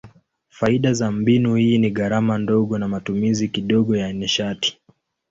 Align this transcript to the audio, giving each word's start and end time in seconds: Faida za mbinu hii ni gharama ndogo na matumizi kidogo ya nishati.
Faida 0.49 0.93
za 0.93 1.11
mbinu 1.11 1.55
hii 1.55 1.77
ni 1.77 1.91
gharama 1.91 2.37
ndogo 2.37 2.77
na 2.77 2.87
matumizi 2.87 3.47
kidogo 3.47 3.95
ya 3.97 4.13
nishati. 4.13 4.77